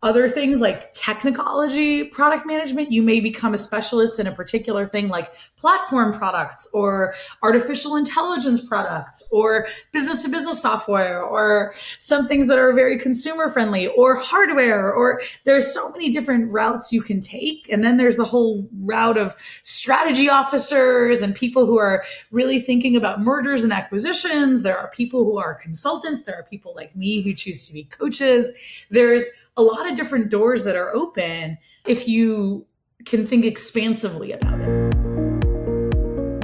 [0.00, 5.08] other things like technology product management, you may become a specialist in a particular thing
[5.08, 12.46] like platform products or artificial intelligence products or business to business software or some things
[12.46, 17.20] that are very consumer friendly or hardware or there's so many different routes you can
[17.20, 17.68] take.
[17.68, 19.34] And then there's the whole route of
[19.64, 24.62] strategy officers and people who are really thinking about mergers and acquisitions.
[24.62, 26.22] There are people who are consultants.
[26.22, 28.52] There are people like me who choose to be coaches.
[28.90, 29.24] There's
[29.58, 32.64] a lot of different doors that are open if you
[33.04, 34.94] can think expansively about it.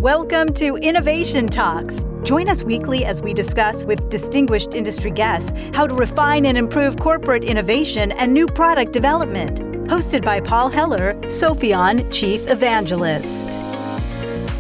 [0.00, 2.04] Welcome to Innovation Talks.
[2.24, 6.96] Join us weekly as we discuss with distinguished industry guests how to refine and improve
[6.96, 9.60] corporate innovation and new product development.
[9.88, 13.48] Hosted by Paul Heller, Sopheon Chief Evangelist.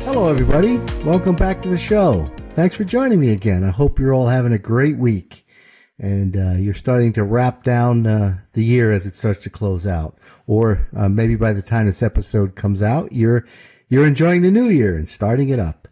[0.04, 0.76] Hello, everybody.
[1.02, 2.30] Welcome back to the show.
[2.52, 3.64] Thanks for joining me again.
[3.64, 5.43] I hope you're all having a great week
[5.98, 9.86] and uh, you're starting to wrap down uh, the year as it starts to close
[9.86, 13.46] out, or uh, maybe by the time this episode comes out, you're
[13.88, 15.88] you're enjoying the new year and starting it up.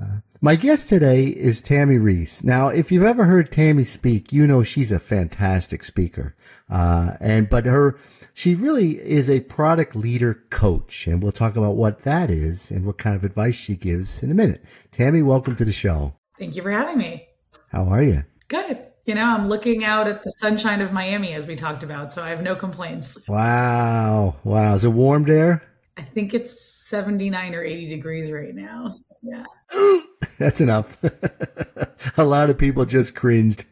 [0.00, 2.44] Uh, my guest today is Tami Reiss.
[2.44, 6.34] Now, if you've ever heard Tami speak, you know she's a fantastic speaker,
[6.70, 7.98] uh, and but her
[8.32, 12.84] she really is a product leader coach, and we'll talk about what that is and
[12.86, 14.62] what kind of advice she gives in a minute.
[14.92, 16.14] Tammy, welcome to the show.
[16.38, 17.26] Thank you for having me.
[17.70, 18.24] How are you?
[18.48, 18.86] Good.
[19.06, 22.24] You know, I'm looking out at the sunshine of Miami as we talked about, so
[22.24, 23.16] I have no complaints.
[23.28, 24.34] Wow.
[24.42, 24.74] Wow.
[24.74, 25.62] Is it warm there?
[25.96, 28.90] I think it's 79 or 80 degrees right now.
[28.90, 29.44] So, yeah.
[30.40, 30.98] That's enough.
[32.16, 33.64] A lot of people just cringed.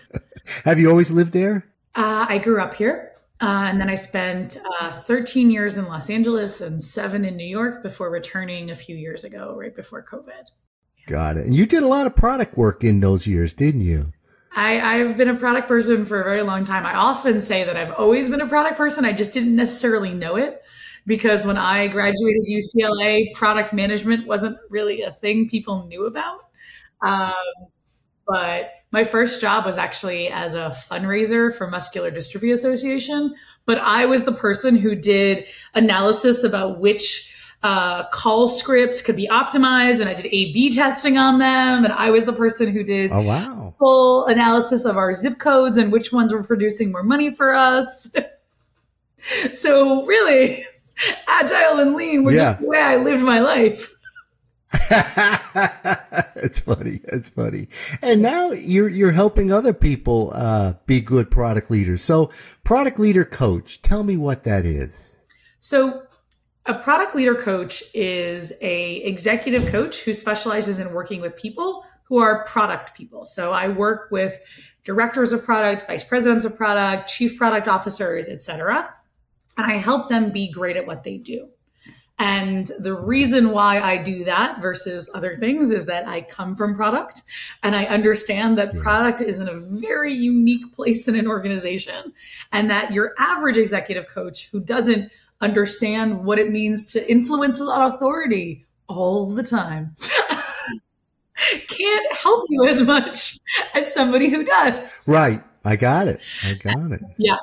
[0.64, 1.66] have you always lived there?
[1.94, 3.12] Uh, I grew up here.
[3.42, 7.46] Uh, and then I spent uh, 13 years in Los Angeles and seven in New
[7.46, 10.44] York before returning a few years ago, right before COVID.
[10.96, 11.06] Yeah.
[11.06, 11.44] Got it.
[11.44, 14.12] And you did a lot of product work in those years, didn't you?
[14.54, 16.84] I, I've been a product person for a very long time.
[16.84, 19.04] I often say that I've always been a product person.
[19.04, 20.60] I just didn't necessarily know it
[21.06, 26.40] because when I graduated UCLA, product management wasn't really a thing people knew about.
[27.02, 27.32] Um,
[28.26, 33.34] but my first job was actually as a fundraiser for Muscular Dystrophy Association.
[33.66, 39.28] But I was the person who did analysis about which uh, call scripts could be
[39.28, 41.84] optimized, and I did A/B testing on them.
[41.84, 45.76] And I was the person who did oh wow full analysis of our zip codes
[45.76, 48.14] and which ones were producing more money for us.
[49.52, 50.64] so really,
[51.26, 52.52] agile and lean was yeah.
[52.52, 53.92] the way I lived my life.
[56.36, 57.00] it's funny.
[57.04, 57.66] It's funny.
[58.02, 62.02] And now you're you're helping other people uh, be good product leaders.
[62.02, 62.30] So,
[62.62, 65.16] product leader coach, tell me what that is.
[65.58, 66.04] So,
[66.66, 72.18] a product leader coach is a executive coach who specializes in working with people who
[72.18, 73.24] are product people.
[73.24, 74.38] So I work with
[74.84, 78.94] directors of product, vice presidents of product, chief product officers, etc.
[79.56, 81.48] And I help them be great at what they do.
[82.18, 86.74] And the reason why I do that versus other things is that I come from
[86.74, 87.22] product
[87.62, 92.12] and I understand that product is in a very unique place in an organization
[92.52, 95.10] and that your average executive coach who doesn't
[95.40, 99.94] understand what it means to influence without authority all the time
[101.68, 103.38] can't help you as much
[103.74, 105.08] as somebody who does.
[105.08, 105.42] Right.
[105.64, 106.20] I got it.
[106.42, 107.00] I got it.
[107.18, 107.36] Yeah.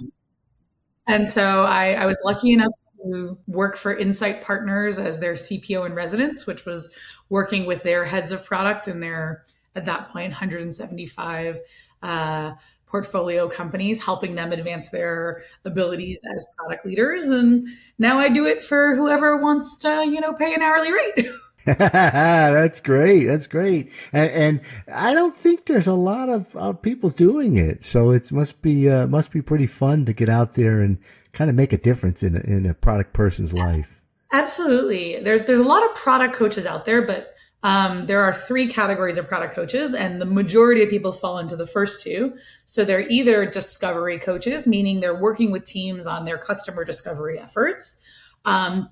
[1.07, 5.85] And so I, I was lucky enough to work for Insight Partners as their CPO
[5.85, 6.93] in residence, which was
[7.29, 9.43] working with their heads of product and their,
[9.75, 11.59] at that point, 175
[12.03, 12.51] uh,
[12.87, 17.25] portfolio companies, helping them advance their abilities as product leaders.
[17.27, 17.65] And
[17.99, 21.27] now I do it for whoever wants to, you know, pay an hourly rate.
[21.65, 23.25] That's great.
[23.25, 23.91] That's great.
[24.13, 27.83] And, and, I don't think there's a lot of uh, people doing it.
[27.83, 30.97] So it must be, uh, must be pretty fun to get out there and
[31.33, 33.99] kind of make a difference in a, in a product person's life.
[34.31, 35.21] Absolutely.
[35.21, 39.17] There's, there's a lot of product coaches out there, but um, there are three categories
[39.17, 42.35] of product coaches, and the majority of people fall into the first two.
[42.65, 47.99] So they're either discovery coaches, meaning they're working with teams on their customer discovery efforts.
[48.45, 48.89] Um,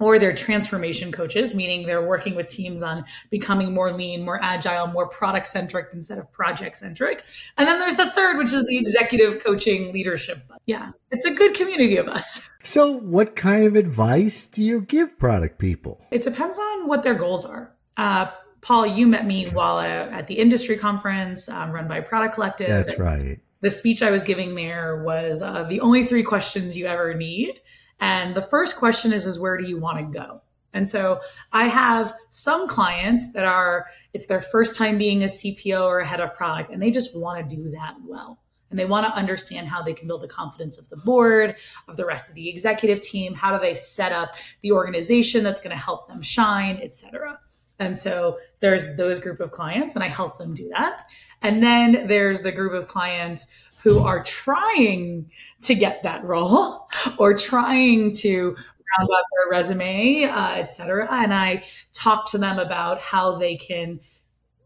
[0.00, 4.86] or they're transformation coaches, meaning they're working with teams on becoming more lean, more agile,
[4.86, 7.24] more product centric instead of project centric.
[7.56, 10.40] And then there's the third, which is the executive coaching leadership.
[10.66, 12.48] Yeah, it's a good community of us.
[12.62, 16.00] So, what kind of advice do you give product people?
[16.10, 17.74] It depends on what their goals are.
[17.98, 18.30] Uh,
[18.62, 22.68] Paul, you met me while uh, at the industry conference um, run by Product Collective.
[22.68, 23.38] That's right.
[23.60, 27.60] The speech I was giving there was uh, the only three questions you ever need
[28.00, 30.42] and the first question is, is where do you want to go?
[30.72, 31.20] And so
[31.52, 36.06] I have some clients that are, it's their first time being a CPO or a
[36.06, 38.38] head of product, and they just want to do that well.
[38.70, 41.56] and they want to understand how they can build the confidence of the board,
[41.88, 43.34] of the rest of the executive team.
[43.34, 47.38] How do they set up the organization that's going to help them shine, et cetera.
[47.78, 51.08] And so there's those group of clients, and I help them do that.
[51.42, 53.46] And then there's the group of clients
[53.82, 55.30] who are trying
[55.62, 56.88] to get that role
[57.18, 61.08] or trying to round up their resume, uh, et cetera.
[61.10, 64.00] And I talk to them about how they can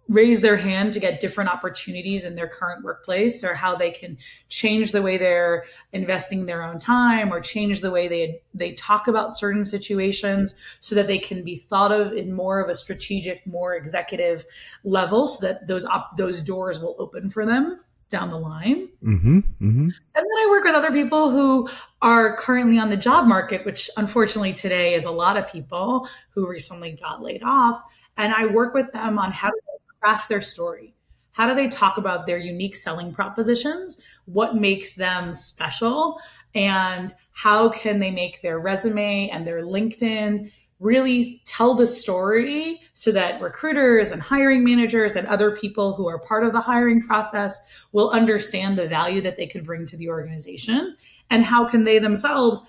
[0.08, 4.18] raise their hand to get different opportunities in their current workplace or how they can
[4.48, 9.06] change the way they're investing their own time or change the way they they talk
[9.08, 13.46] about certain situations so that they can be thought of in more of a strategic
[13.46, 14.44] more executive
[14.84, 17.80] level so that those op- those doors will open for them
[18.12, 18.88] down the line.
[19.02, 19.88] Mm-hmm, mm-hmm.
[19.88, 21.68] And then I work with other people who
[22.02, 26.46] are currently on the job market, which unfortunately today is a lot of people who
[26.46, 27.82] recently got laid off.
[28.18, 29.56] And I work with them on how to
[30.02, 30.94] craft their story?
[31.32, 34.02] How do they talk about their unique selling propositions?
[34.26, 36.20] What makes them special?
[36.54, 43.12] And how can they make their resume and their LinkedIn really tell the story so
[43.12, 47.60] that recruiters and hiring managers and other people who are part of the hiring process
[47.92, 50.96] will understand the value that they can bring to the organization?
[51.30, 52.62] And how can they themselves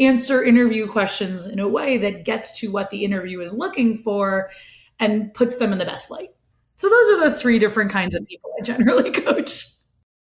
[0.00, 4.50] answer interview questions in a way that gets to what the interview is looking for
[4.98, 6.33] and puts them in the best light?
[6.76, 9.66] So those are the three different kinds of people I generally coach.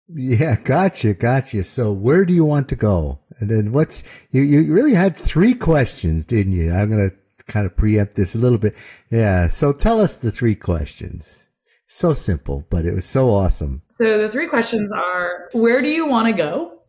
[0.09, 1.65] Yeah, gotcha, gotcha.
[1.65, 3.21] So where do you want to go?
[3.39, 4.43] And then what's you?
[4.43, 6.73] You really had three questions, didn't you?
[6.73, 7.11] I'm gonna
[7.47, 8.77] kind of preempt this a little bit.
[9.11, 9.49] Yeah.
[9.49, 11.47] So tell us the three questions.
[11.89, 13.83] So simple, but it was so awesome.
[14.01, 16.83] So the three questions are: Where do you want to go?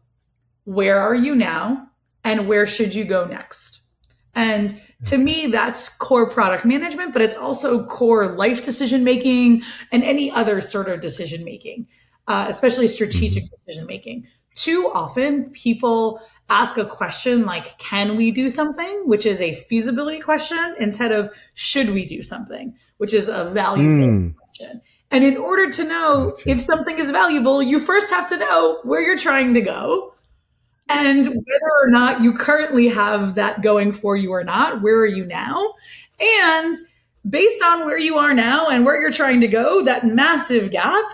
[0.66, 1.88] Where are you now?
[2.24, 3.81] And where should you go next?
[4.34, 10.04] And to me, that's core product management, but it's also core life decision making and
[10.04, 11.88] any other sort of decision making,
[12.28, 13.56] uh, especially strategic mm-hmm.
[13.66, 14.28] decision making.
[14.56, 19.04] Too often, people ask a question like, can we do something?
[19.06, 23.90] Which is a feasibility question instead of should we do something, which is a value
[23.90, 24.36] mm.
[24.36, 24.81] question.
[25.12, 26.50] And in order to know gotcha.
[26.50, 30.14] if something is valuable, you first have to know where you're trying to go
[30.89, 35.07] and whether or not you currently have that going for you or not, where are
[35.07, 35.73] you now?
[36.19, 36.75] And
[37.27, 41.05] based on where you are now and where you're trying to go, that massive gap,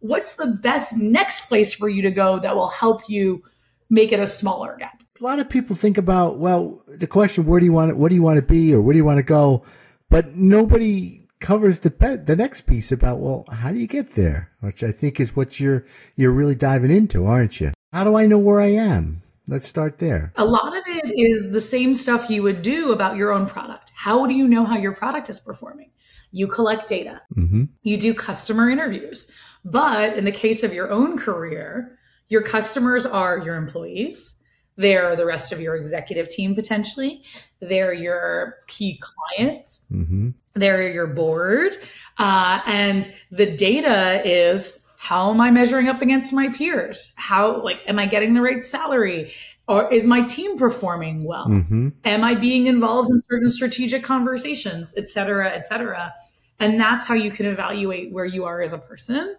[0.00, 3.42] what's the best next place for you to go that will help you
[3.90, 5.02] make it a smaller gap?
[5.20, 8.08] A lot of people think about, well, the question, where do you want to, what
[8.08, 9.64] do you want to be or where do you want to go?
[10.08, 11.90] But nobody covers the
[12.24, 14.50] the next piece about, well, how do you get there?
[14.60, 15.84] Which I think is what you're,
[16.16, 17.72] you're really diving into, aren't you?
[17.92, 19.22] How do I know where I am?
[19.48, 20.32] Let's start there.
[20.36, 23.92] A lot of it is the same stuff you would do about your own product.
[23.94, 25.90] How do you know how your product is performing?
[26.30, 27.64] You collect data, mm-hmm.
[27.82, 29.30] you do customer interviews.
[29.64, 31.98] But in the case of your own career,
[32.28, 34.36] your customers are your employees,
[34.76, 37.22] they're the rest of your executive team potentially,
[37.60, 40.30] they're your key clients, mm-hmm.
[40.52, 41.78] they're your board.
[42.18, 47.12] Uh, and the data is how am I measuring up against my peers?
[47.14, 49.32] How, like, am I getting the right salary?
[49.68, 51.46] Or is my team performing well?
[51.46, 51.90] Mm-hmm.
[52.04, 56.12] Am I being involved in certain strategic conversations, et cetera, et cetera?
[56.58, 59.36] And that's how you can evaluate where you are as a person.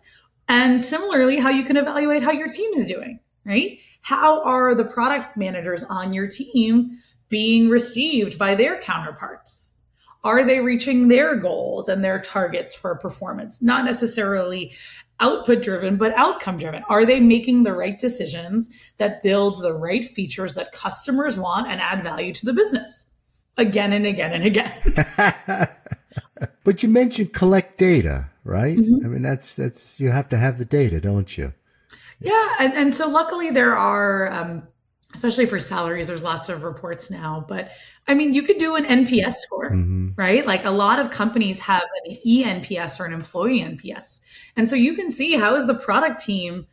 [0.47, 3.79] And similarly, how you can evaluate how your team is doing, right?
[4.01, 9.75] How are the product managers on your team being received by their counterparts?
[10.23, 13.61] Are they reaching their goals and their targets for performance?
[13.61, 14.73] Not necessarily
[15.19, 16.83] output driven, but outcome driven.
[16.89, 21.81] Are they making the right decisions that builds the right features that customers want and
[21.81, 23.11] add value to the business
[23.57, 25.67] again and again and again?
[26.63, 28.77] but you mentioned collect data, right?
[28.77, 29.05] Mm-hmm.
[29.05, 31.53] I mean, that's, that's, you have to have the data, don't you?
[32.19, 32.55] Yeah.
[32.59, 34.63] And, and so luckily there are, um,
[35.19, 37.43] especially for salaries, there's lots of reports now.
[37.45, 37.71] But
[38.07, 40.11] I mean, you could do an NPS score, mm-hmm.
[40.15, 40.45] right?
[40.45, 44.21] Like a lot of companies have an eNPS or an employee NPS.
[44.55, 46.67] And so you can see how is the product team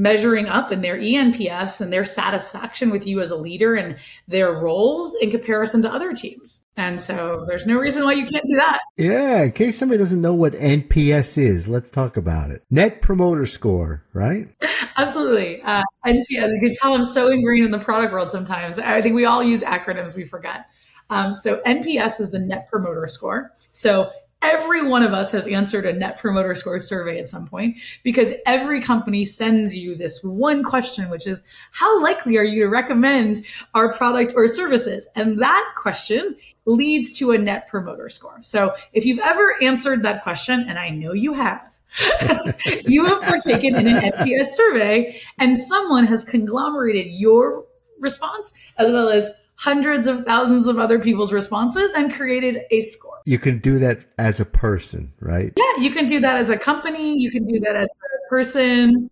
[0.00, 4.50] measuring up in their eNPS and their satisfaction with you as a leader and their
[4.50, 6.64] roles in comparison to other teams.
[6.78, 8.78] And so there's no reason why you can't do that.
[8.96, 12.64] Yeah, in case somebody doesn't know what NPS is, let's talk about it.
[12.70, 14.48] Net Promoter Score, right?
[14.96, 15.60] Absolutely.
[15.60, 18.78] Uh, NPS, you can tell I'm so ingrained in the product world sometimes.
[18.78, 20.64] I think we all use acronyms, we forget.
[21.10, 23.52] Um, so NPS is the Net Promoter Score.
[23.72, 24.10] So
[24.42, 28.32] every one of us has answered a net promoter score survey at some point because
[28.46, 33.44] every company sends you this one question, which is how likely are you to recommend
[33.74, 35.08] our product or services?
[35.14, 38.38] And that question leads to a net promoter score.
[38.42, 41.62] So if you've ever answered that question, and I know you have,
[42.86, 47.64] you have partaken in an NPS survey and someone has conglomerated your
[47.98, 49.28] response as well as
[49.60, 53.20] hundreds of thousands of other people's responses and created a score.
[53.26, 55.52] You can do that as a person, right?
[55.54, 59.10] Yeah, you can do that as a company, you can do that as a person.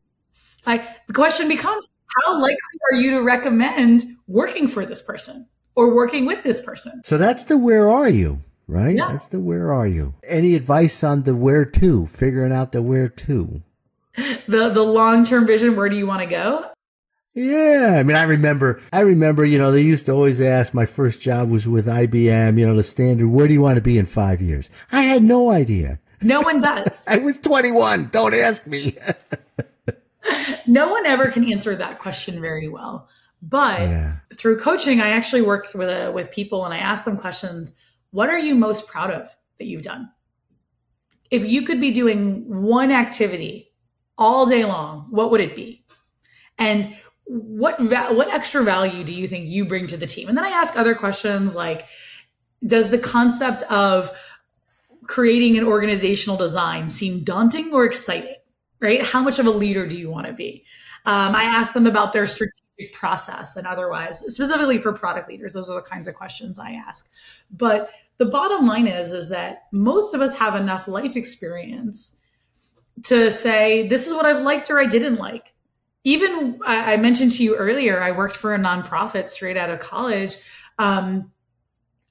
[0.64, 1.90] Like the question becomes
[2.24, 2.56] how likely
[2.90, 7.02] are you to recommend working for this person or working with this person?
[7.04, 8.96] So that's the where are you, right?
[8.96, 9.12] Yeah.
[9.12, 10.14] That's the where are you.
[10.26, 13.62] Any advice on the where to, figuring out the where to?
[14.48, 16.64] The the long-term vision, where do you want to go?
[17.38, 20.86] Yeah, I mean, I remember, I remember, you know, they used to always ask, my
[20.86, 23.96] first job was with IBM, you know, the standard, where do you want to be
[23.96, 24.70] in five years?
[24.90, 26.00] I had no idea.
[26.20, 27.04] No one does.
[27.08, 28.08] I was 21.
[28.08, 28.96] Don't ask me.
[30.66, 33.08] no one ever can answer that question very well.
[33.40, 34.16] But Yeah.
[34.34, 37.72] through coaching, I actually work with uh, with people and I ask them questions.
[38.10, 39.28] What are you most proud of
[39.58, 40.10] that you've done?
[41.30, 43.70] If you could be doing one activity
[44.16, 45.84] all day long, what would it be?
[46.58, 46.96] And
[47.28, 50.28] what va- what extra value do you think you bring to the team?
[50.28, 51.86] And then I ask other questions like,
[52.66, 54.10] does the concept of
[55.06, 58.34] creating an organizational design seem daunting or exciting?
[58.80, 59.02] Right?
[59.02, 60.64] How much of a leader do you want to be?
[61.04, 65.52] Um, I ask them about their strategic process and otherwise, specifically for product leaders.
[65.52, 67.08] Those are the kinds of questions I ask.
[67.50, 72.20] But the bottom line is, is that most of us have enough life experience
[73.04, 75.54] to say, this is what I've liked or I didn't like.
[76.08, 79.78] Even I I mentioned to you earlier, I worked for a nonprofit straight out of
[79.78, 80.36] college.
[80.78, 81.30] Um,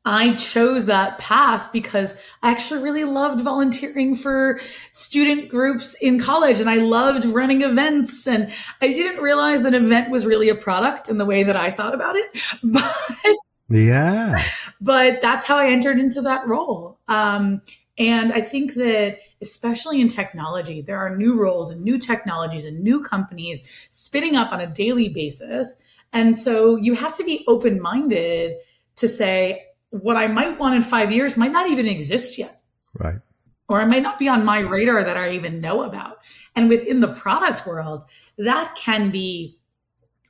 [0.05, 4.61] I chose that path because I actually really loved volunteering for
[4.93, 8.25] student groups in college and I loved running events.
[8.25, 11.57] And I didn't realize that an event was really a product in the way that
[11.57, 12.29] I thought about it.
[12.63, 13.35] But
[13.69, 14.41] Yeah.
[14.79, 16.99] but that's how I entered into that role.
[17.09, 17.61] Um,
[17.97, 22.81] and I think that, especially in technology, there are new roles and new technologies and
[22.81, 25.77] new companies spinning up on a daily basis.
[26.13, 28.55] And so you have to be open minded
[28.95, 32.61] to say, what I might want in five years might not even exist yet
[32.93, 33.19] Right.
[33.69, 36.17] or it might not be on my radar that I even know about.
[36.55, 38.03] And within the product world,
[38.37, 39.59] that can be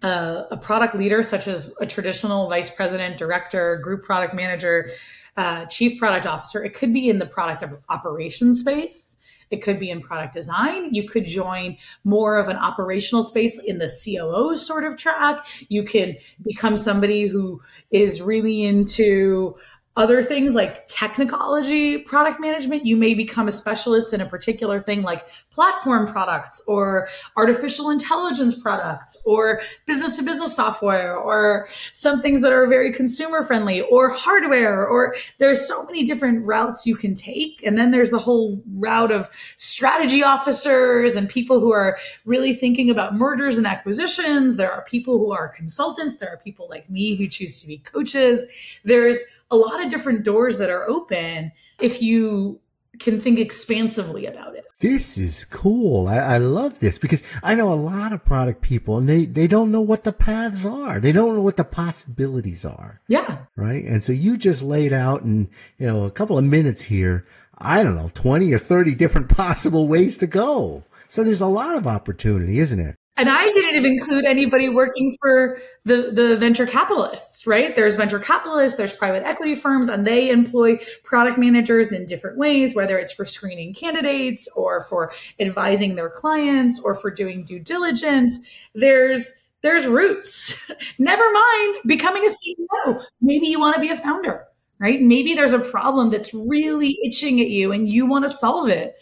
[0.04, 4.92] uh, a product leader, such as a traditional vice president, director, group product manager,
[5.38, 6.64] uh, chief product officer.
[6.64, 9.18] It could be in the product op- operations space.
[9.50, 10.94] It could be in product design.
[10.94, 15.46] You could join more of an operational space in the COO sort of track.
[15.70, 19.56] You can become somebody who is really into
[19.98, 25.02] other things like technology product management you may become a specialist in a particular thing
[25.02, 32.42] like platform products or artificial intelligence products or business to business software or some things
[32.42, 37.14] that are very consumer friendly or hardware or there's so many different routes you can
[37.14, 37.64] take.
[37.64, 42.90] And then there's the whole route of strategy officers and people who are really thinking
[42.90, 44.56] about mergers and acquisitions.
[44.56, 46.18] There are people who are consultants.
[46.18, 48.46] There are people like me who choose to be coaches.
[48.84, 49.18] There's
[49.52, 52.60] a lot of different doors that are open if you
[53.00, 54.66] can think expansively about it.
[54.80, 56.08] This is cool.
[56.08, 59.48] I, I love this because I know a lot of product people and they, they
[59.48, 61.00] don't know what the paths are.
[61.00, 63.02] They don't know what the possibilities are.
[63.08, 63.40] Yeah.
[63.56, 63.84] Right.
[63.84, 65.50] And so you just laid out in,
[65.80, 67.26] you know, a couple of minutes here,
[67.58, 70.84] I don't know, 20 or 30 different possible ways to go.
[71.10, 72.96] So there's a lot of opportunity, isn't it?
[73.18, 77.76] And I didn't even include anybody working for the, the venture capitalists, right?
[77.76, 82.76] There's venture capitalists, there's private equity firms, and they employ product managers in different ways,
[82.76, 88.40] whether it's for screening candidates or for advising their clients or for doing due diligence.
[88.76, 90.70] There's there's roots.
[91.00, 93.04] Never mind becoming a CEO.
[93.22, 94.46] Maybe you want to be a founder,
[94.80, 95.02] right?
[95.02, 98.96] Maybe there's a problem that's really itching at you and you want to solve it.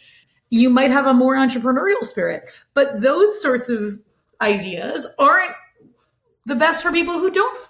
[0.49, 3.99] You might have a more entrepreneurial spirit, but those sorts of
[4.41, 5.53] ideas aren't
[6.45, 7.61] the best for people who don't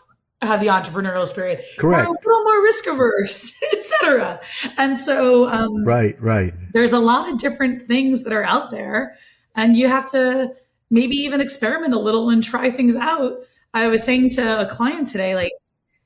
[0.42, 1.64] have the entrepreneurial spirit.
[1.78, 2.08] Correct.
[2.08, 4.42] Or a little more risk averse, etc.
[4.78, 6.54] And so um, Right, right.
[6.74, 9.16] there's a lot of different things that are out there,
[9.56, 10.54] and you have to
[10.90, 13.40] maybe even experiment a little and try things out.
[13.74, 15.52] I was saying to a client today, like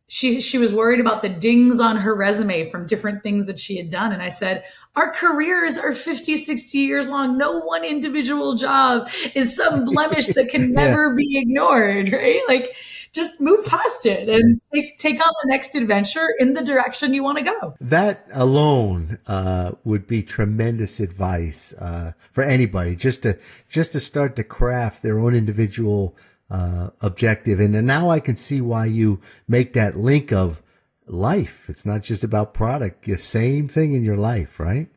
[0.09, 3.77] she she was worried about the dings on her resume from different things that she
[3.77, 4.11] had done.
[4.11, 4.63] And i said
[4.95, 7.37] our careers are 50 60 years long.
[7.37, 10.85] No one individual job is some blemish that can Yeah.
[10.87, 12.41] never be ignored right?
[12.47, 12.75] Like
[13.13, 17.23] just move past it and take, take on the next adventure in the direction you
[17.23, 17.75] want to go.
[17.79, 23.37] That alone uh, would be tremendous advice uh, for anybody just to
[23.67, 26.15] just to start to craft their own individual
[26.49, 27.59] uh, objective.
[27.59, 30.61] And now I can see why you make that link of
[31.07, 31.69] life.
[31.69, 33.05] It's not just about product.
[33.05, 34.87] The same thing in your life, right?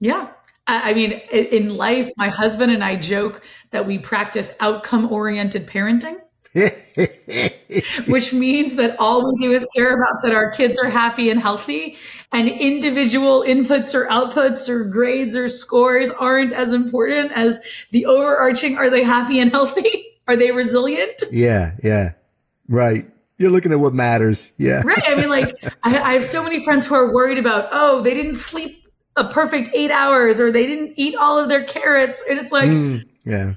[0.00, 0.30] Yeah.
[0.68, 6.18] I mean, in life, my husband and I joke that we practice outcome oriented parenting.
[8.06, 11.38] which means that all we do is care about that our kids are happy and
[11.38, 11.98] healthy
[12.32, 17.60] and individual inputs or outputs or grades or scores aren't as important as
[17.90, 21.22] the overarching are they happy and healthy are they resilient?
[21.32, 22.12] Yeah yeah.
[22.68, 23.10] Right.
[23.38, 24.52] You're looking at what matters.
[24.58, 24.82] Yeah.
[24.84, 25.02] Right.
[25.06, 28.14] I mean like I, I have so many friends who are worried about oh they
[28.14, 32.22] didn't sleep a perfect eight hours or they didn't eat all of their carrots.
[32.28, 33.54] And it's like mm, yeah.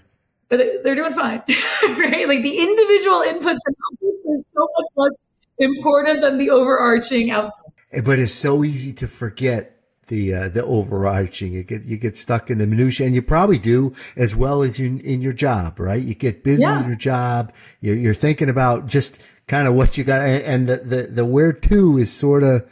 [0.50, 1.42] they're doing fine,
[1.84, 2.28] right?
[2.28, 5.18] Like the individual inputs and outputs are so much less
[5.60, 7.74] important than the overarching outcome.
[7.92, 9.79] Eh, but it's so easy to forget
[10.10, 11.54] the uh, the overarching.
[11.54, 14.78] You get you get stuck in the minutia, and you probably do as well as
[14.78, 16.04] you in your job, right?
[16.04, 16.82] You get busy yeah.
[16.82, 17.54] in your job.
[17.80, 21.54] You're, you're thinking about just kind of what you got, and the the, the where
[21.54, 22.70] to is sort of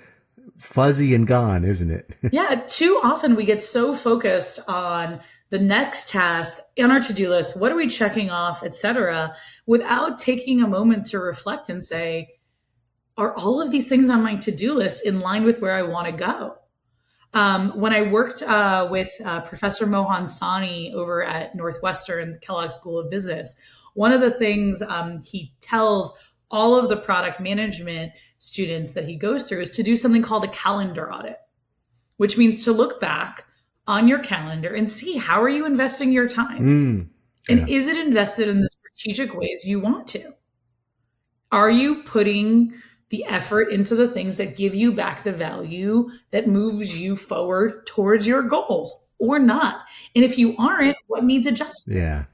[0.58, 2.18] fuzzy and gone, isn't it?
[2.32, 7.58] yeah, too often we get so focused on the next task in our to-do list
[7.58, 9.34] what are we checking off etc
[9.66, 12.28] without taking a moment to reflect and say
[13.18, 16.06] are all of these things on my to-do list in line with where i want
[16.06, 16.58] to go
[17.34, 22.98] um, when i worked uh, with uh, professor mohan sawhney over at northwestern kellogg school
[22.98, 23.56] of business
[23.94, 26.18] one of the things um, he tells
[26.50, 30.44] all of the product management students that he goes through is to do something called
[30.44, 31.38] a calendar audit
[32.18, 33.46] which means to look back
[33.88, 36.60] on your calendar and see how are you investing your time?
[36.60, 37.08] Mm,
[37.48, 37.56] yeah.
[37.56, 40.34] and is it invested in the strategic ways you want to?
[41.52, 42.74] Are you putting
[43.10, 47.86] the effort into the things that give you back the value that moves you forward
[47.86, 49.86] towards your goals or not.
[50.16, 52.26] And if you aren't what needs adjustment yeah.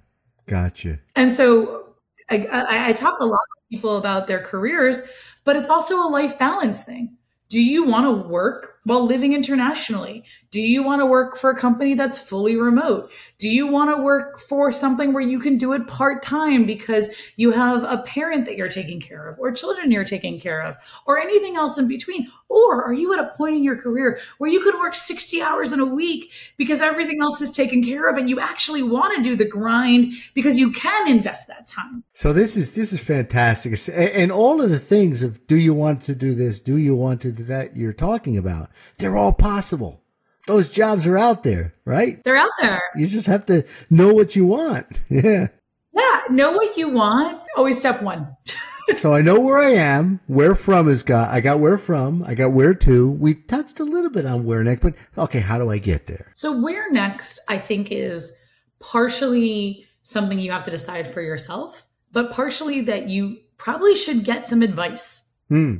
[0.45, 0.99] Gotcha.
[1.15, 1.93] And so
[2.29, 5.01] I, I, I talk a lot of people about their careers
[5.43, 7.17] but it's also a life balance thing.
[7.49, 10.23] Do you want to work while living internationally?
[10.51, 13.11] Do you want to work for a company that's fully remote?
[13.37, 17.09] Do you want to work for something where you can do it part time because
[17.37, 20.75] you have a parent that you're taking care of, or children you're taking care of,
[21.07, 22.27] or anything else in between?
[22.49, 25.73] Or are you at a point in your career where you could work 60 hours
[25.73, 29.23] in a week because everything else is taken care of and you actually want to
[29.23, 32.03] do the grind because you can invest that time?
[32.13, 33.75] So this is this is fantastic.
[33.91, 36.61] And all of the things of do you want to do this?
[36.61, 38.69] Do you want to do that you're talking about?
[38.97, 40.01] They're all possible.
[40.47, 42.21] Those jobs are out there, right?
[42.23, 42.81] They're out there.
[42.95, 45.01] You just have to know what you want.
[45.09, 45.47] Yeah.
[45.95, 46.21] Yeah.
[46.31, 47.39] Know what you want.
[47.55, 48.35] Always step one.
[48.93, 50.19] so I know where I am.
[50.25, 51.29] Where from is got.
[51.29, 52.23] I got where from.
[52.23, 53.09] I got where to.
[53.11, 56.31] We touched a little bit on where next, but okay, how do I get there?
[56.33, 58.33] So where next, I think, is
[58.79, 64.47] partially something you have to decide for yourself, but partially that you probably should get
[64.47, 65.21] some advice.
[65.49, 65.75] Hmm.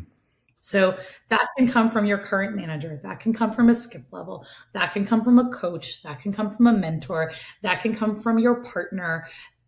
[0.64, 0.98] So
[1.28, 2.98] that can come from your current manager.
[3.04, 4.46] That can come from a skip level.
[4.72, 6.02] That can come from a coach.
[6.04, 7.34] That can come from a mentor.
[7.64, 9.28] That can come from your partner.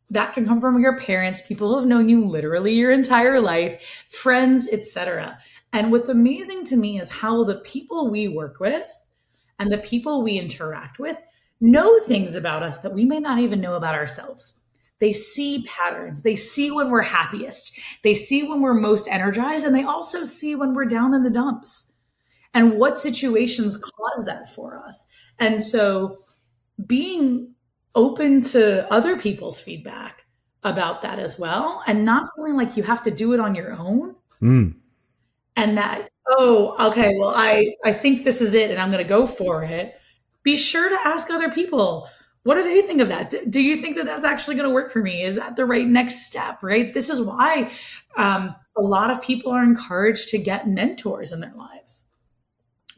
[0.10, 3.84] That can come from your parents, people who have known you literally your entire life,
[4.10, 5.38] friends, etc.
[5.74, 8.90] And what's amazing to me is how the people we work with
[9.60, 11.22] and the people we interact with
[11.60, 14.62] know things about us that we may not even know about ourselves.
[15.00, 16.22] They see patterns.
[16.22, 17.78] They see when we're happiest.
[18.04, 19.66] They see when we're most energized.
[19.66, 21.94] And they also see when we're down in the dumps
[22.54, 25.08] and what situations cause that for us.
[25.40, 26.18] And so
[26.86, 27.54] being
[27.94, 30.24] open to other people's feedback
[30.64, 33.74] about that as well and not feeling like you have to do it on your
[33.80, 34.16] own.
[34.42, 34.76] Mm.
[35.56, 39.08] And that, oh, okay, well, I, I think this is it and I'm going to
[39.08, 39.96] go for it.
[40.44, 42.08] Be sure to ask other people
[42.46, 43.50] what do they think of that?
[43.50, 45.24] Do you think that that's actually going to work for me?
[45.24, 46.62] Is that the right next step?
[46.62, 46.94] Right.
[46.94, 47.72] This is why
[48.18, 52.06] um, a lot of people are encouraged to get mentors in their lives.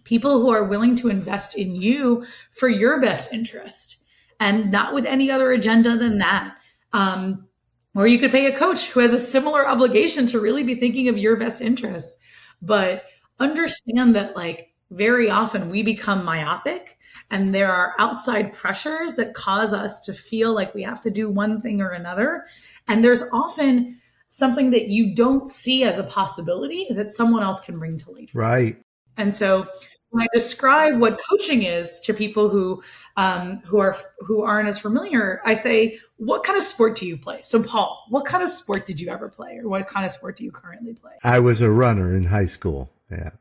[0.03, 4.03] People who are willing to invest in you for your best interest
[4.37, 6.57] and not with any other agenda than that.
[6.91, 7.47] Um,
[7.95, 11.07] or you could pay a coach who has a similar obligation to really be thinking
[11.07, 12.19] of your best interest.
[12.61, 13.05] But
[13.39, 16.97] understand that, like, very often we become myopic
[17.29, 21.29] and there are outside pressures that cause us to feel like we have to do
[21.29, 22.45] one thing or another.
[22.87, 23.97] And there's often
[24.29, 28.31] something that you don't see as a possibility that someone else can bring to life.
[28.33, 28.77] Right.
[29.17, 29.67] And so
[30.09, 32.81] when I describe what coaching is to people who
[33.17, 37.17] um, who are who aren't as familiar, I say, "What kind of sport do you
[37.17, 40.11] play?" So, Paul, what kind of sport did you ever play, or what kind of
[40.11, 41.13] sport do you currently play?
[41.23, 42.89] I was a runner in high school.
[43.11, 43.31] Yeah,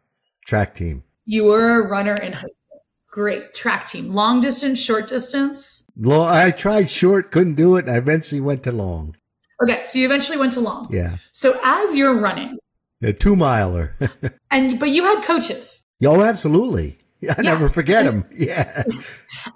[0.44, 1.04] track team.
[1.26, 2.84] You were a runner in high school.
[3.10, 3.52] Great.
[3.52, 4.12] Track team.
[4.12, 5.88] Long distance, short distance?
[5.96, 7.88] Long, I tried short, couldn't do it.
[7.88, 9.16] I eventually went to long.
[9.62, 9.82] Okay.
[9.84, 10.88] So you eventually went to long.
[10.90, 11.16] Yeah.
[11.32, 12.58] So as you're running,
[13.02, 13.94] a two miler.
[14.50, 15.84] and, but you had coaches.
[16.04, 16.98] Oh, absolutely.
[17.22, 17.42] I yeah.
[17.42, 18.24] never forget them.
[18.36, 18.84] Yeah.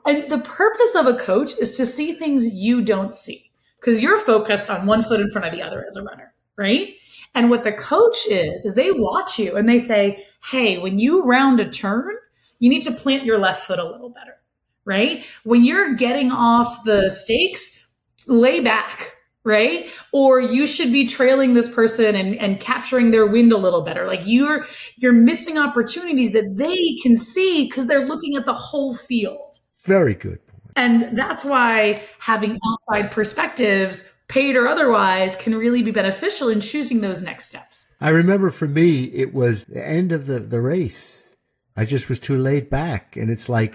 [0.06, 4.18] And the purpose of a coach is to see things you don't see because you're
[4.18, 6.94] focused on one foot in front of the other as a runner, right?
[7.34, 11.22] And what the coach is, is they watch you and they say, Hey, when you
[11.22, 12.14] round a turn,
[12.58, 14.36] you need to plant your left foot a little better,
[14.84, 15.24] right?
[15.44, 17.86] When you're getting off the stakes,
[18.26, 19.88] lay back, right?
[20.12, 24.06] Or you should be trailing this person and, and capturing their wind a little better.
[24.06, 28.94] Like you're you're missing opportunities that they can see because they're looking at the whole
[28.94, 29.58] field.
[29.86, 30.40] Very good.
[30.76, 37.00] And that's why having outside perspectives, paid or otherwise, can really be beneficial in choosing
[37.00, 37.86] those next steps.
[38.00, 41.36] I remember for me, it was the end of the, the race.
[41.76, 43.16] I just was too laid back.
[43.16, 43.74] And it's like,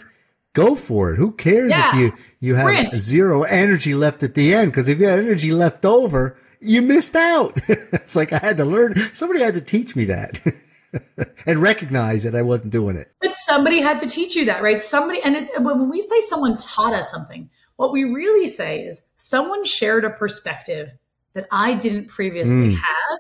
[0.54, 1.18] go for it.
[1.18, 1.90] Who cares yeah.
[1.90, 4.72] if you, you have zero energy left at the end?
[4.72, 7.60] Because if you had energy left over, you missed out.
[7.68, 8.96] it's like I had to learn.
[9.14, 10.40] Somebody had to teach me that.
[11.46, 13.12] and recognize that I wasn't doing it.
[13.22, 14.82] But somebody had to teach you that, right?
[14.82, 19.10] Somebody, and it, when we say someone taught us something, what we really say is
[19.16, 20.90] someone shared a perspective
[21.34, 22.76] that I didn't previously mm.
[22.76, 23.20] have.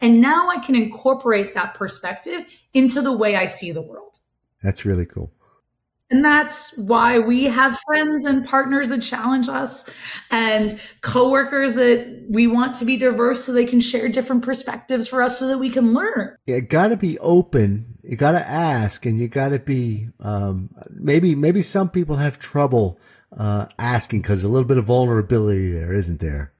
[0.00, 4.18] And now I can incorporate that perspective into the way I see the world.
[4.62, 5.32] That's really cool.
[6.10, 9.88] And that's why we have friends and partners that challenge us
[10.30, 15.22] and coworkers that we want to be diverse so they can share different perspectives for
[15.22, 16.36] us so that we can learn.
[16.46, 17.98] You got to be open.
[18.02, 22.38] You got to ask and you got to be, um, maybe, maybe some people have
[22.38, 23.00] trouble,
[23.36, 26.52] uh, asking because a little bit of vulnerability there, isn't there?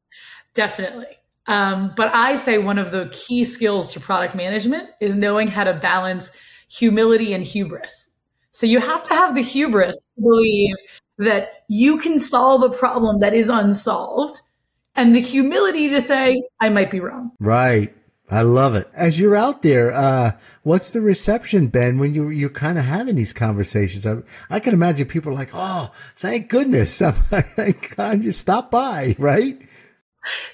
[0.55, 1.07] Definitely.
[1.47, 5.65] Um, but I say one of the key skills to product management is knowing how
[5.65, 6.33] to balance
[6.69, 8.15] humility and hubris
[8.55, 10.77] so you have to have the hubris to believe
[11.19, 14.41] that you can solve a problem that is unsolved
[14.95, 17.33] and the humility to say, I might be wrong.
[17.41, 17.93] Right.
[18.35, 18.91] I love it.
[18.95, 20.33] As you're out there, uh,
[20.65, 24.07] what's the reception, Ben, when you, you're kind of having these conversations?
[24.07, 26.99] I, I can imagine people are like, Oh, thank goodness.
[26.99, 29.57] Thank God you stopped by, right?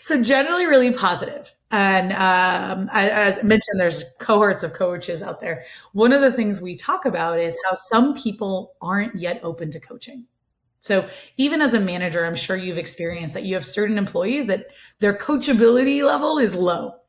[0.02, 1.54] So generally really positive.
[1.70, 5.64] And um, as I mentioned, there's cohorts of coaches out there.
[5.92, 9.80] One of the things we talk about is how some people aren't yet open to
[9.80, 10.26] coaching.
[10.80, 14.66] So even as a manager, I'm sure you've experienced that you have certain employees that
[14.98, 16.99] their coachability level is low.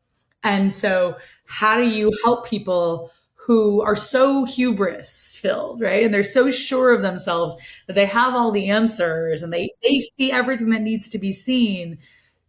[0.43, 6.05] And so how do you help people who are so hubris filled, right?
[6.05, 7.55] And they're so sure of themselves
[7.87, 11.31] that they have all the answers and they, they see everything that needs to be
[11.31, 11.97] seen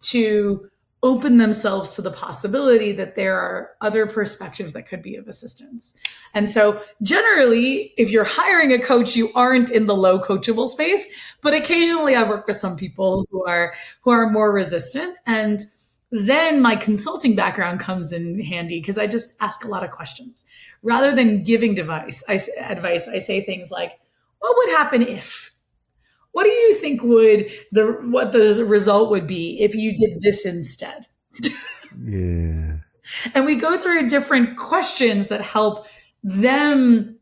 [0.01, 0.69] to
[1.05, 5.95] open themselves to the possibility that there are other perspectives that could be of assistance.
[6.33, 11.05] And so generally, if you're hiring a coach, you aren't in the low coachable space,
[11.41, 15.17] but occasionally I've worked with some people who are, who are more resistant.
[15.27, 15.65] And
[16.13, 20.45] then my consulting background comes in handy because I just ask a lot of questions
[20.83, 23.09] rather than giving device, I, advice.
[23.09, 23.99] I say things like,
[24.39, 25.51] what would happen if?
[26.33, 30.47] What do you think would the what the result would be if you did this
[30.47, 31.09] instead?
[32.05, 32.77] yeah.
[33.35, 35.87] And we go through different questions that help
[36.23, 37.17] them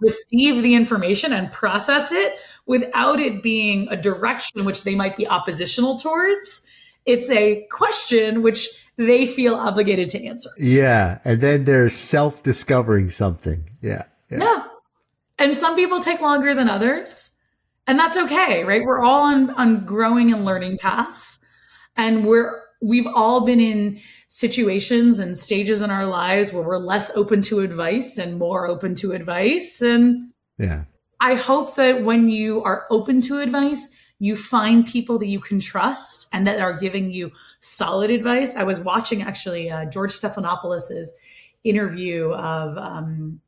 [0.00, 5.26] receive the information and process it without it being a direction which they might be
[5.26, 6.64] oppositional towards.
[7.06, 10.50] It's a question which they feel obligated to answer.
[10.58, 11.18] Yeah.
[11.24, 13.70] And then they're self discovering something.
[13.80, 14.04] Yeah.
[14.30, 14.38] yeah.
[14.38, 14.64] Yeah.
[15.38, 17.30] And some people take longer than others
[17.86, 21.38] and that's okay right we're all on on growing and learning paths
[21.96, 27.14] and we're we've all been in situations and stages in our lives where we're less
[27.16, 30.84] open to advice and more open to advice and yeah
[31.20, 33.88] i hope that when you are open to advice
[34.18, 38.62] you find people that you can trust and that are giving you solid advice i
[38.62, 41.14] was watching actually uh, george stephanopoulos's
[41.64, 43.40] interview of um,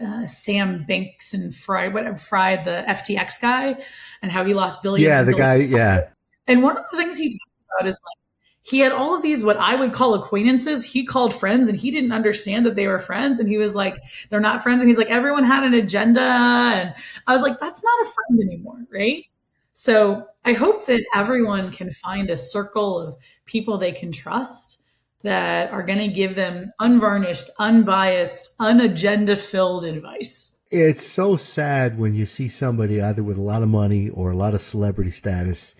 [0.00, 3.76] uh, Sam Bankman Fried, what Fried, the FTX guy,
[4.22, 5.04] and how he lost billions.
[5.04, 5.56] Yeah, the guy.
[5.56, 6.08] Yeah.
[6.46, 8.18] And one of the things he talked about is like
[8.62, 10.84] he had all of these what I would call acquaintances.
[10.84, 13.40] He called friends, and he didn't understand that they were friends.
[13.40, 13.96] And he was like,
[14.30, 16.94] "They're not friends." And he's like, "Everyone had an agenda," and
[17.26, 19.24] I was like, "That's not a friend anymore, right?"
[19.72, 24.82] So I hope that everyone can find a circle of people they can trust
[25.22, 30.56] that are going to give them unvarnished, unbiased, unagenda filled advice.
[30.70, 34.36] It's so sad when you see somebody either with a lot of money or a
[34.36, 35.74] lot of celebrity status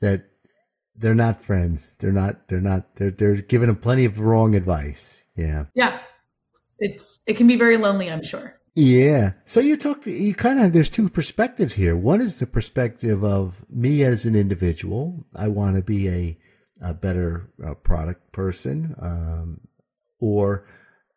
[0.00, 0.24] that
[0.96, 1.94] they're not friends.
[1.98, 5.24] They're not, they're not, they're, they're giving them plenty of wrong advice.
[5.36, 5.66] Yeah.
[5.74, 6.00] Yeah.
[6.78, 8.57] It's, it can be very lonely, I'm sure.
[8.74, 9.32] Yeah.
[9.44, 11.96] So you talked, you kind of, there's two perspectives here.
[11.96, 15.24] One is the perspective of me as an individual.
[15.34, 16.38] I want to be a,
[16.80, 19.60] a better uh, product person, um,
[20.20, 20.66] or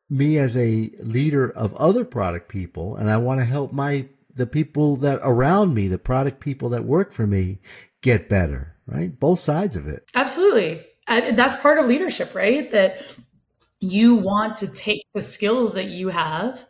[0.10, 4.46] me as a leader of other product people and I want to help my the
[4.46, 7.60] people that around me, the product people that work for me
[8.02, 9.18] get better, right?
[9.20, 10.06] Both sides of it.
[10.16, 10.86] Absolutely.
[11.08, 12.70] And that's part of leadership, right?
[12.72, 13.06] That
[13.80, 16.66] you want to take the skills that you have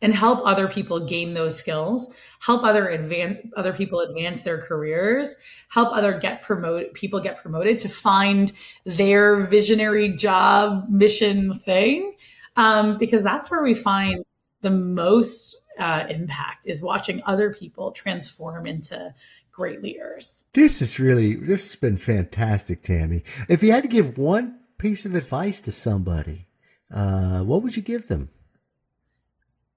[0.00, 5.36] and help other people gain those skills help other advance other people advance their careers
[5.68, 8.52] help other get promoted people get promoted to find
[8.84, 12.14] their visionary job mission thing
[12.56, 14.24] um, because that's where we find
[14.62, 19.14] the most uh, impact is watching other people transform into
[19.52, 20.44] great leaders.
[20.54, 23.22] This is really this has been fantastic tami.
[23.48, 26.48] If you had to give one piece of advice to somebody
[26.92, 28.30] uh, what would you give them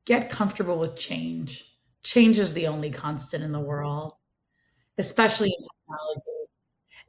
[0.05, 1.65] get comfortable with change.
[2.03, 4.13] Change is the only constant in the world,
[4.97, 6.21] especially in technology.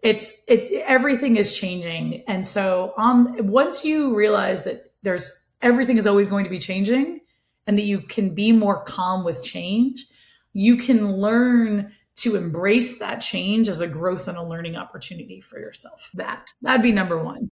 [0.02, 3.46] It's it's everything is changing, and so on.
[3.46, 7.20] Once you realize that there's everything is always going to be changing,
[7.66, 10.04] and that you can be more calm with change,
[10.52, 15.58] you can learn to embrace that change as a growth and a learning opportunity for
[15.58, 16.10] yourself.
[16.14, 17.51] That that'd be number one.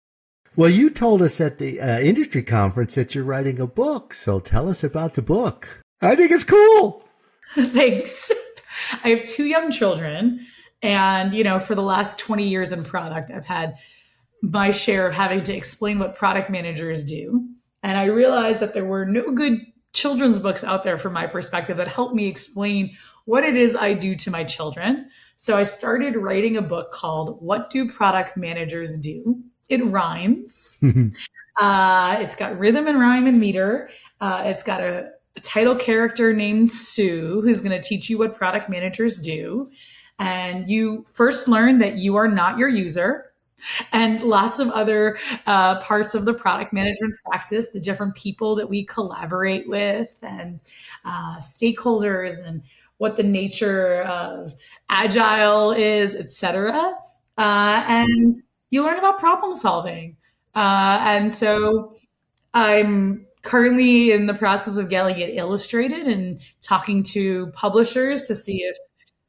[0.56, 4.14] Well, you told us at the uh, industry conference that you're writing a book.
[4.14, 5.68] So tell us about the book.
[6.00, 7.04] I think it's cool.
[7.56, 8.32] Thanks.
[9.04, 10.46] I have two young children.
[10.84, 13.76] And, you know, for the last 20 years in product, I've had
[14.44, 17.48] my share of having to explain what product managers do.
[17.82, 19.60] And I realized that there were no good
[19.94, 23.94] children's books out there from my perspective that helped me explain what it is I
[23.94, 25.10] do to my children.
[25.38, 29.42] So I started writing a book called What Do Product Managers Do?
[29.70, 30.80] It rhymes.
[31.60, 33.90] uh, it's got rhythm and rhyme and meter.
[34.22, 38.36] Uh, it's got a, a title character named Sue who's going to teach you what
[38.36, 39.70] product managers do.
[40.20, 43.34] And you first learn that you are not your user
[43.92, 48.70] and lots of other uh, parts of the product management practice, the different people that
[48.70, 50.60] we collaborate with, and
[51.06, 52.62] uh, stakeholders, and
[52.98, 54.54] what the nature of
[54.90, 56.94] agile is, etc.
[57.38, 58.36] Uh, and
[58.74, 60.18] you learn about problem solving.
[60.56, 61.96] Uh, and so
[62.56, 68.64] I'm currently in the process of getting it illustrated and talking to publishers to see
[68.64, 68.76] if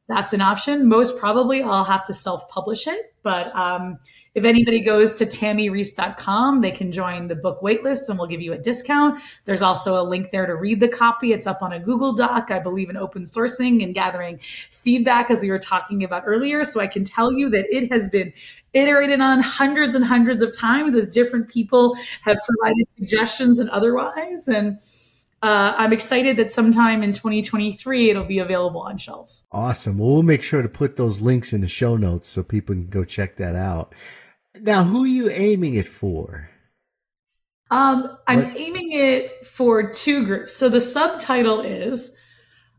[0.07, 0.87] that's an option.
[0.87, 3.99] Most probably I'll have to self publish it, but um,
[4.35, 8.51] if anybody goes to tamireiss.com, they can join the book waitlist and we'll give you
[8.51, 9.21] a discount.
[9.45, 11.31] There's also a link there to read the copy.
[11.31, 12.51] It's up on a Google Doc.
[12.51, 16.65] I believe in open sourcing and gathering feedback as we were talking about earlier.
[16.65, 18.33] So I can tell you that it has been
[18.75, 24.47] iterated on hundreds and hundreds of times as different people have provided suggestions and otherwise.
[24.47, 24.77] And
[25.41, 29.47] uh, I'm excited that sometime in 2023 it'll be available on shelves.
[29.51, 29.97] Awesome.
[29.97, 32.87] Well, we'll make sure to put those links in the show notes so people can
[32.87, 33.95] go check that out.
[34.61, 36.49] Now, who are you aiming it for?
[37.71, 38.57] Um, I'm what?
[38.57, 40.55] aiming it for two groups.
[40.55, 42.13] So the subtitle is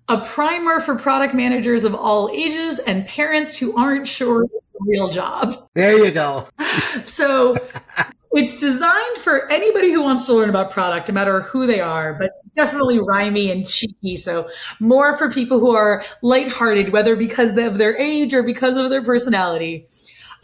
[0.09, 4.47] a primer for product managers of all ages and parents who aren't sure
[4.81, 5.69] real job.
[5.75, 6.49] There you go.
[7.05, 7.57] so
[8.33, 12.15] it's designed for anybody who wants to learn about product, no matter who they are,
[12.15, 14.17] but definitely rhymy and cheeky.
[14.17, 14.49] So
[14.81, 19.03] more for people who are lighthearted, whether because of their age or because of their
[19.03, 19.89] personality.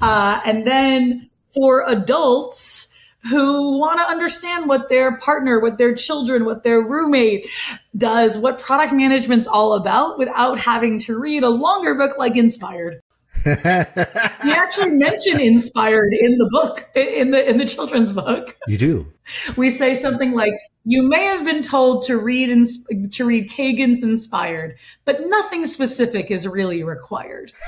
[0.01, 2.93] Uh, and then for adults
[3.31, 7.49] who want to understand what their partner, what their children, what their roommate
[7.97, 13.01] does, what product management's all about without having to read a longer book like Inspired.
[13.45, 19.13] We actually mention inspired in the book in the in the children's book you do
[19.57, 20.53] we say something like
[20.85, 22.49] you may have been told to read
[23.11, 27.53] to read cagan's inspired but nothing specific is really required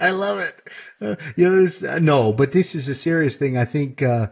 [0.00, 1.18] I love it.
[1.36, 3.56] You know, uh, no, but this is a serious thing.
[3.56, 4.28] I think, uh,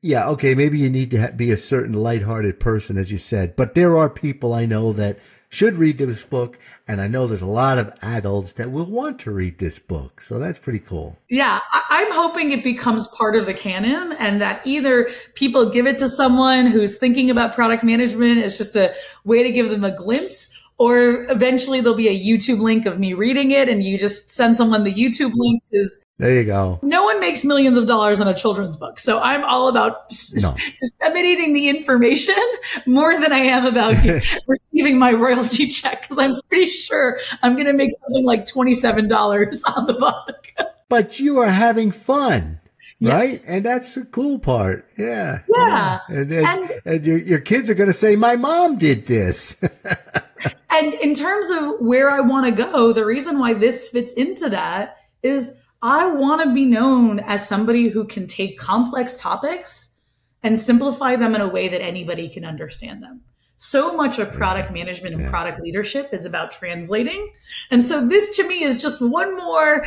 [0.00, 3.56] yeah, okay, maybe you need to ha- be a certain lighthearted person, as you said,
[3.56, 5.18] but there are people I know that
[5.48, 9.18] should read this book, and I know there's a lot of adults that will want
[9.20, 10.20] to read this book.
[10.20, 11.18] So that's pretty cool.
[11.30, 15.86] Yeah, I- I'm hoping it becomes part of the canon, and that either people give
[15.86, 19.84] it to someone who's thinking about product management as just a way to give them
[19.84, 23.98] a glimpse or eventually there'll be a YouTube link of me reading it and you
[23.98, 26.80] just send someone the YouTube link is there you go.
[26.82, 28.98] No one makes millions of dollars on a children's book.
[28.98, 30.52] So I'm all about no.
[30.80, 32.34] disseminating the information
[32.86, 33.94] more than I am about
[34.48, 39.76] receiving my royalty check because I'm pretty sure I'm going to make something like $27
[39.76, 40.52] on the book.
[40.88, 42.58] but you are having fun.
[43.00, 43.12] Yes.
[43.12, 43.44] Right.
[43.46, 44.88] And that's the cool part.
[44.98, 45.42] Yeah.
[45.48, 45.68] Yeah.
[45.68, 45.98] yeah.
[46.08, 49.56] And, and, and, and, your, your kids are going to say, my mom did this.
[50.78, 54.48] and in terms of where I want to go, the reason why this fits into
[54.50, 59.90] that is I want to be known as somebody who can take complex topics
[60.42, 63.20] and simplify them in a way that anybody can understand them.
[63.58, 65.30] So much of product management and Yeah.
[65.30, 67.32] product leadership is about translating.
[67.70, 69.84] And so this to me is just one more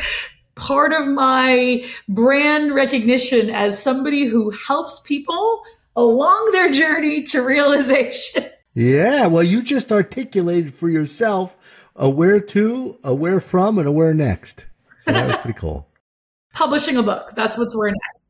[0.54, 5.62] part of my brand recognition as somebody who helps people
[5.96, 8.44] along their journey to realization.
[8.74, 11.56] Yeah, well, you just articulated for yourself
[11.94, 14.66] a where to, a where from, and a where next.
[15.00, 15.86] So that was pretty cool.
[16.54, 17.32] Publishing a book.
[17.34, 18.22] That's what's where next.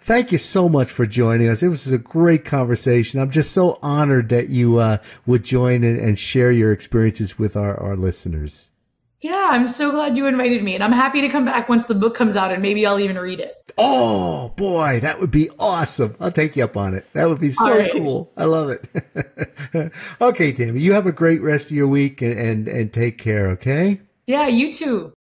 [0.00, 1.62] Thank you so much for joining us.
[1.62, 3.20] It was a great conversation.
[3.20, 7.56] I'm just so honored that you uh, would join and, and share your experiences with
[7.56, 8.70] our, our listeners.
[9.26, 10.76] Yeah, I'm so glad you invited me.
[10.76, 13.18] And I'm happy to come back once the book comes out and maybe I'll even
[13.18, 13.56] read it.
[13.76, 16.14] Oh boy, that would be awesome.
[16.20, 17.04] I'll take you up on it.
[17.12, 17.90] That would be so right.
[17.90, 18.30] cool.
[18.36, 18.88] I love it.
[20.20, 23.48] okay, Tami, you have a great rest of your week and, and, and take care,
[23.48, 24.00] okay?
[24.28, 25.12] Yeah, you too.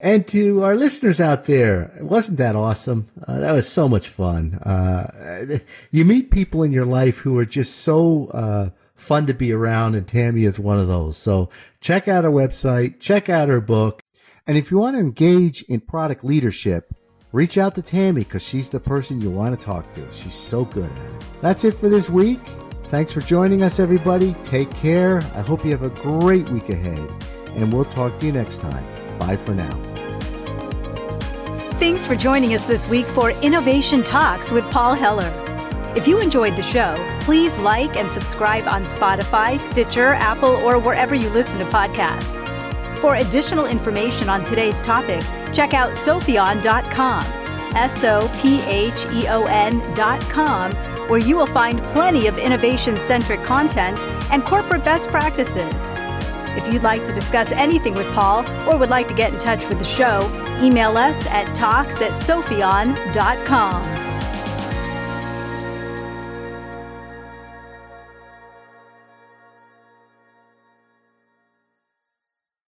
[0.00, 3.08] And to our listeners out there, wasn't that awesome?
[3.26, 4.56] Uh, that was so much fun.
[4.56, 9.52] Uh, you meet people in your life who are just so uh, fun to be
[9.52, 11.16] around, and Tami is one of those.
[11.16, 11.48] So
[11.80, 14.02] check out her website, check out her book.
[14.46, 16.92] And if you want to engage in product leadership,
[17.32, 20.10] reach out to Tami because she's the person you want to talk to.
[20.10, 21.24] She's so good at it.
[21.40, 22.40] That's it for this week.
[22.84, 24.34] Thanks for joining us, everybody.
[24.44, 25.18] Take care.
[25.34, 27.10] I hope you have a great week ahead,
[27.56, 28.84] and we'll talk to you next time.
[29.18, 29.72] Bye for now.
[31.78, 35.55] Thanks for joining us this week for Innovation Talks with Paul Heller.
[35.96, 41.14] If you enjoyed the show, please like and subscribe on Spotify, Stitcher, Apple, or wherever
[41.14, 42.36] you listen to podcasts.
[42.98, 45.22] For additional information on today's topic,
[45.54, 47.24] check out sopheon.com,
[47.74, 50.72] S O P H E O N.com,
[51.08, 53.98] where you will find plenty of innovation centric content
[54.30, 55.72] and corporate best practices.
[56.58, 59.66] If you'd like to discuss anything with Paul or would like to get in touch
[59.66, 60.30] with the show,
[60.62, 64.15] email us at talks at sopheon.com.